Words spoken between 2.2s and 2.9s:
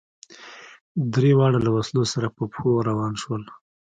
په پښو ور